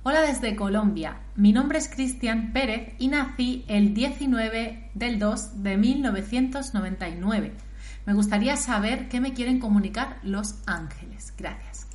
[0.04, 1.22] Hola desde Colombia.
[1.36, 7.54] Mi nombre es Cristian Pérez y nací el 19 del 2 de 1999.
[8.06, 11.34] Me gustaría saber qué me quieren comunicar los ángeles.
[11.38, 11.88] Gracias.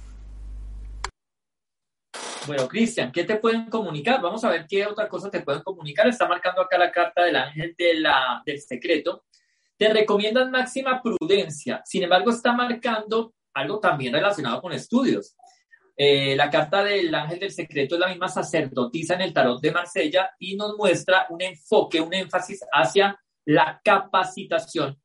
[2.47, 4.21] Bueno, Cristian, ¿qué te pueden comunicar?
[4.21, 6.07] Vamos a ver qué otra cosa te pueden comunicar.
[6.07, 9.25] Está marcando acá la carta del ángel de la, del secreto.
[9.77, 11.83] Te recomiendan máxima prudencia.
[11.87, 15.37] Sin embargo, está marcando algo también relacionado con estudios.
[15.97, 19.71] Eh, la carta del ángel del secreto es la misma sacerdotisa en el tarot de
[19.71, 25.01] Marsella y nos muestra un enfoque, un énfasis hacia la capacitación.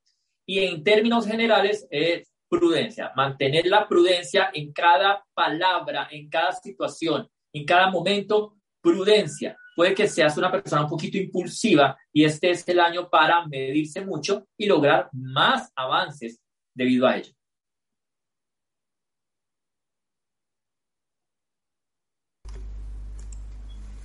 [0.50, 7.30] Y en términos generales es prudencia, mantener la prudencia en cada palabra, en cada situación,
[7.54, 9.56] en cada momento, prudencia.
[9.76, 14.04] Puede que seas una persona un poquito impulsiva y este es el año para medirse
[14.04, 16.42] mucho y lograr más avances
[16.74, 17.32] debido a ello.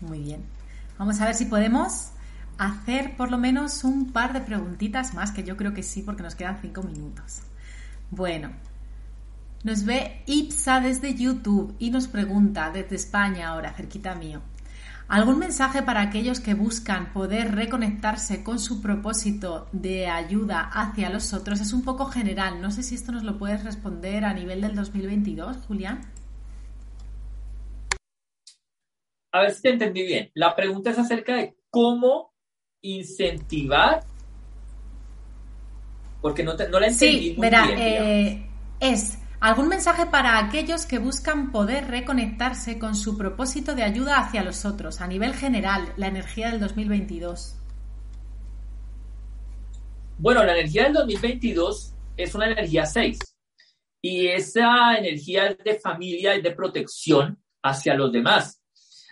[0.03, 0.45] Muy bien.
[0.99, 2.14] Vamos a ver si podemos
[2.59, 6.23] hacer por lo menos un par de preguntitas más, que yo creo que sí, porque
[6.23, 7.41] nos quedan cinco minutos.
[8.11, 8.51] Bueno,
[9.63, 14.43] nos ve Ipsa desde YouTube y nos pregunta desde España ahora, cerquita mío.
[15.07, 21.35] ¿Algún mensaje para aquellos que buscan poder reconectarse con su propósito de ayuda hacia los
[21.35, 21.61] otros?
[21.61, 22.63] Es un poco general.
[22.63, 26.01] No sé si esto nos lo puedes responder a nivel del 2022, Julián.
[29.35, 30.31] a ver si te entendí bien.
[30.35, 32.34] La pregunta es acerca de cómo
[32.85, 34.05] incentivar,
[36.21, 38.47] porque no, no la entendí sí, verá, eh,
[38.79, 44.43] es algún mensaje para aquellos que buscan poder reconectarse con su propósito de ayuda hacia
[44.43, 47.57] los otros, a nivel general, la energía del 2022.
[50.19, 53.19] Bueno, la energía del 2022 es una energía 6
[54.03, 58.61] y esa energía es de familia y de protección hacia los demás.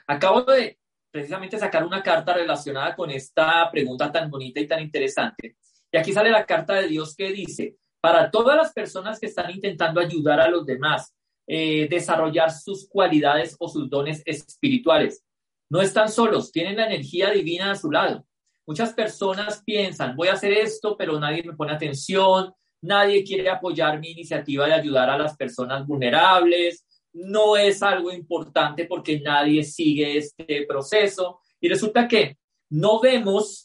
[0.07, 0.79] Acabo de
[1.13, 5.57] precisamente sacar una carta relacionada con esta pregunta tan bonita y tan interesante.
[5.93, 9.51] Y aquí sale la carta de Dios que dice, para todas las personas que están
[9.51, 11.15] intentando ayudar a los demás,
[11.47, 15.23] eh, desarrollar sus cualidades o sus dones espirituales.
[15.69, 18.25] No están solos, tienen la energía divina a su lado.
[18.67, 24.01] Muchas personas piensan, voy a hacer esto, pero nadie me pone atención, nadie quiere apoyar
[24.01, 30.17] mi iniciativa de ayudar a las personas vulnerables, no es algo importante porque nadie sigue
[30.17, 32.39] este proceso y resulta que
[32.71, 33.65] no vemos,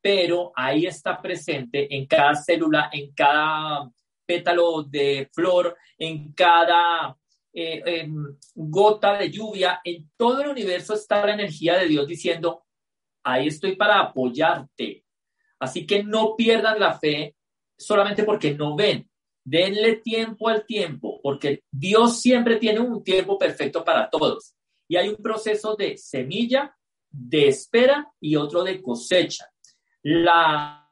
[0.00, 3.90] pero ahí está presente en cada célula, en cada
[4.24, 7.16] pétalo de flor, en cada
[7.52, 8.08] eh,
[8.54, 12.64] gota de lluvia, en todo el universo está la energía de Dios diciendo,
[13.24, 15.04] ahí estoy para apoyarte.
[15.58, 17.34] Así que no pierdan la fe
[17.76, 19.08] solamente porque no ven.
[19.48, 24.56] Denle tiempo al tiempo, porque Dios siempre tiene un tiempo perfecto para todos.
[24.88, 26.76] Y hay un proceso de semilla,
[27.08, 29.48] de espera y otro de cosecha.
[30.02, 30.90] La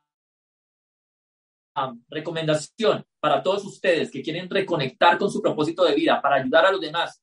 [2.09, 6.71] recomendación para todos ustedes que quieren reconectar con su propósito de vida, para ayudar a
[6.71, 7.21] los demás,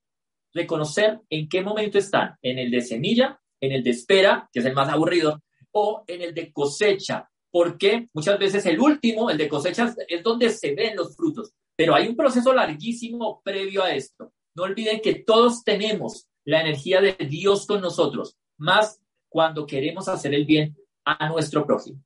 [0.54, 4.66] reconocer en qué momento están, en el de semilla, en el de espera, que es
[4.66, 9.50] el más aburrido, o en el de cosecha, porque muchas veces el último, el de
[9.50, 14.32] cosechas, es donde se ven los frutos, pero hay un proceso larguísimo previo a esto.
[14.56, 20.34] No olviden que todos tenemos la energía de Dios con nosotros, más cuando queremos hacer
[20.34, 20.76] el bien
[21.06, 22.02] a nuestro prójimo.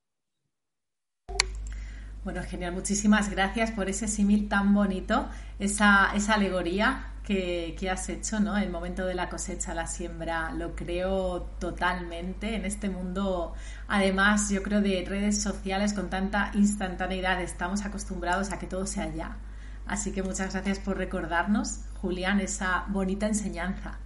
[2.23, 2.73] Bueno, genial.
[2.73, 5.27] Muchísimas gracias por ese símil tan bonito,
[5.59, 8.57] esa, esa alegoría que, has hecho, ¿no?
[8.57, 12.55] El momento de la cosecha, la siembra, lo creo totalmente.
[12.55, 13.53] En este mundo,
[13.88, 19.13] además, yo creo de redes sociales con tanta instantaneidad, estamos acostumbrados a que todo sea
[19.13, 19.38] ya.
[19.88, 23.97] Así que muchas gracias por recordarnos, Julián, esa bonita enseñanza.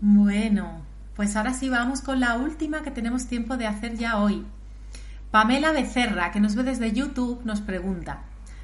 [0.00, 0.82] Bueno,
[1.14, 4.46] pues ahora sí vamos con la última que tenemos tiempo de hacer ya hoy.
[5.30, 8.22] Pamela Becerra, que nos ve desde YouTube, nos pregunta,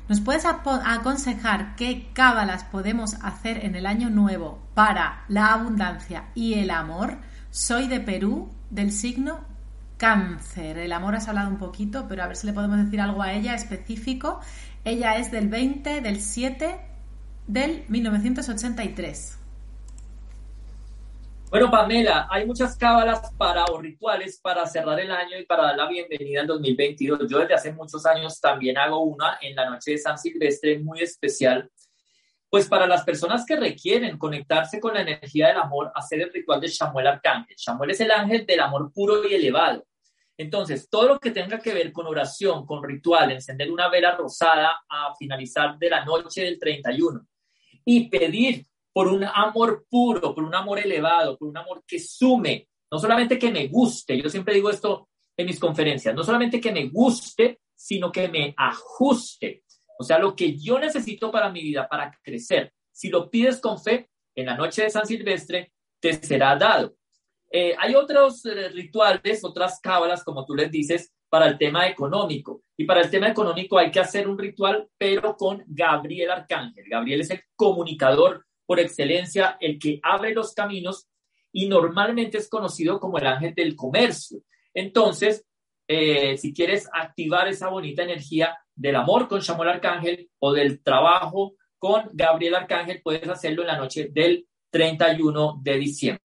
[0.09, 6.55] ¿Nos puedes aconsejar qué cábalas podemos hacer en el año nuevo para la abundancia y
[6.55, 7.19] el amor?
[7.51, 9.41] Soy de Perú, del signo
[9.97, 10.79] cáncer.
[10.79, 13.33] El amor has hablado un poquito, pero a ver si le podemos decir algo a
[13.33, 14.39] ella específico.
[14.85, 16.81] Ella es del 20 del 7
[17.49, 19.39] del 1983.
[21.57, 25.77] Bueno, Pamela, hay muchas cábalas para o rituales para cerrar el año y para dar
[25.79, 27.21] la bienvenida al 2022.
[27.31, 31.01] Yo desde hace muchos años también hago una en la noche de San Silvestre muy
[31.01, 31.71] especial.
[32.51, 36.61] Pues para las personas que requieren conectarse con la energía del amor, hacer el ritual
[36.61, 37.57] de Samuel Arcángel.
[37.57, 39.87] Samuel es el ángel del amor puro y elevado.
[40.37, 44.85] Entonces, todo lo que tenga que ver con oración, con ritual, encender una vela rosada
[44.91, 47.27] a finalizar de la noche del 31
[47.87, 48.67] y pedir
[48.97, 53.39] por un amor puro, por un amor elevado, por un amor que sume, no solamente
[53.39, 57.61] que me guste, yo siempre digo esto en mis conferencias, no solamente que me guste,
[57.75, 59.65] sino que me ajuste.
[59.99, 62.73] O sea, lo que yo necesito para mi vida, para crecer.
[62.91, 66.97] Si lo pides con fe, en la noche de San Silvestre te será dado.
[67.53, 72.63] Eh, hay otros eh, rituales, otras cábalas, como tú les dices, para el tema económico.
[72.79, 76.87] Y para el tema económico hay que hacer un ritual, pero con Gabriel Arcángel.
[76.89, 81.09] Gabriel es el comunicador por excelencia, el que abre los caminos
[81.53, 84.41] y normalmente es conocido como el ángel del comercio.
[84.75, 85.47] Entonces,
[85.89, 91.55] eh, si quieres activar esa bonita energía del amor con Samuel Arcángel o del trabajo
[91.79, 96.23] con Gabriel Arcángel, puedes hacerlo en la noche del 31 de diciembre.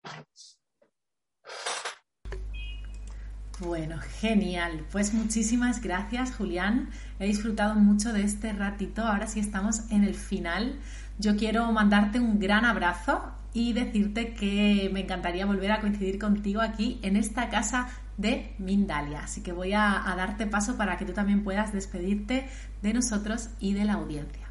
[3.59, 4.87] Bueno, genial.
[4.91, 6.89] Pues muchísimas gracias, Julián.
[7.19, 9.03] He disfrutado mucho de este ratito.
[9.03, 10.79] Ahora sí estamos en el final.
[11.21, 13.21] Yo quiero mandarte un gran abrazo
[13.53, 19.19] y decirte que me encantaría volver a coincidir contigo aquí en esta casa de Mindalia.
[19.25, 22.49] Así que voy a, darte paso para que tú también puedas despedirte
[22.81, 24.49] de nosotros y de la audiencia.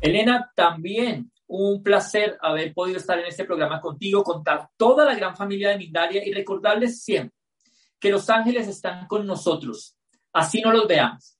[0.00, 5.36] Elena, también un placer haber podido estar en este programa contigo, contar toda la gran
[5.36, 7.36] familia de Mindalia y recordarles siempre
[8.00, 9.98] que los ángeles están con nosotros,
[10.32, 11.36] así no los veamos.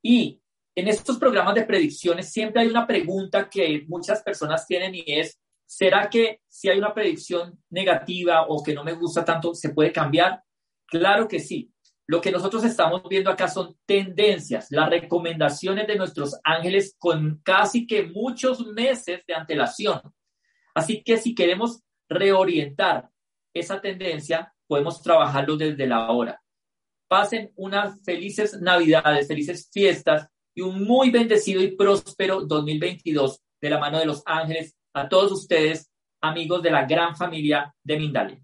[0.00, 0.37] Y
[0.78, 5.36] en estos programas de predicciones siempre hay una pregunta que muchas personas tienen y es,
[5.66, 9.90] ¿será que si hay una predicción negativa o que no me gusta tanto, se puede
[9.90, 10.40] cambiar?
[10.86, 11.72] Claro que sí.
[12.06, 17.84] Lo que nosotros estamos viendo acá son tendencias, las recomendaciones de nuestros ángeles con casi
[17.84, 20.00] que muchos meses de antelación.
[20.74, 23.10] Así que si queremos reorientar
[23.52, 26.40] esa tendencia, podemos trabajarlo desde la hora.
[27.08, 30.28] Pasen unas felices navidades, felices fiestas
[30.58, 35.30] y un muy bendecido y próspero 2022 de la mano de los ángeles a todos
[35.30, 35.88] ustedes,
[36.20, 38.40] amigos de la gran familia de Mindalia.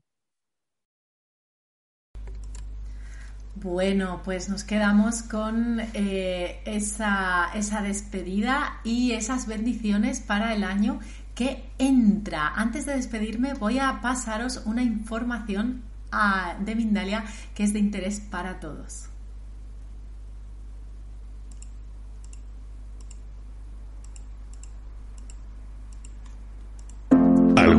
[3.56, 11.00] Bueno, pues nos quedamos con eh, esa, esa despedida y esas bendiciones para el año
[11.34, 12.46] que entra.
[12.54, 17.24] Antes de despedirme voy a pasaros una información a, de Mindalia
[17.56, 19.08] que es de interés para todos.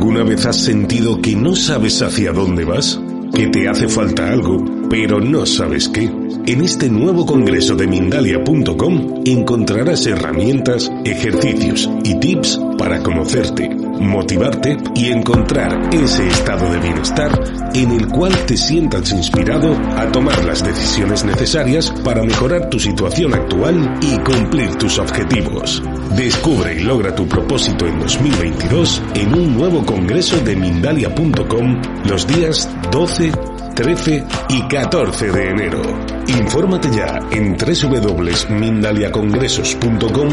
[0.06, 3.00] ¿Alguna vez has sentido que no sabes hacia dónde vas?
[3.34, 4.75] ¿Que te hace falta algo?
[4.88, 6.04] Pero no sabes qué.
[6.04, 15.06] En este nuevo congreso de Mindalia.com encontrarás herramientas, ejercicios y tips para conocerte, motivarte y
[15.06, 17.32] encontrar ese estado de bienestar
[17.74, 23.34] en el cual te sientas inspirado a tomar las decisiones necesarias para mejorar tu situación
[23.34, 25.82] actual y cumplir tus objetivos.
[26.16, 32.70] Descubre y logra tu propósito en 2022 en un nuevo congreso de Mindalia.com los días
[32.90, 33.32] 12,
[33.76, 35.82] 13 y 14 de enero.
[36.26, 40.30] Infórmate ya en www.mindaliacongresos.com,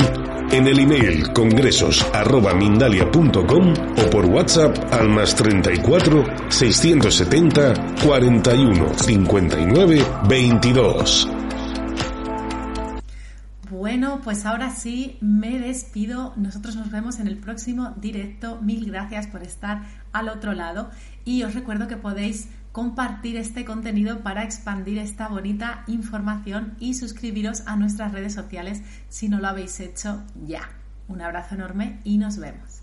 [0.51, 7.73] en el email congresos.mindalia.com o por WhatsApp al más 34 670
[8.05, 11.27] 41 59 22.
[13.69, 16.31] Bueno, pues ahora sí me despido.
[16.37, 18.61] Nosotros nos vemos en el próximo directo.
[18.61, 19.81] Mil gracias por estar
[20.13, 20.89] al otro lado
[21.25, 27.63] y os recuerdo que podéis compartir este contenido para expandir esta bonita información y suscribiros
[27.67, 30.69] a nuestras redes sociales si no lo habéis hecho ya.
[31.07, 32.82] Un abrazo enorme y nos vemos.